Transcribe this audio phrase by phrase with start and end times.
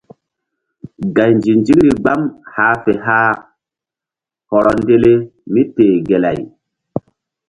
[1.15, 2.21] Gay nzinzikri gbam
[2.53, 3.33] hah fe hah
[4.49, 5.11] hɔrɔ ndele
[5.53, 6.39] míteh gelay.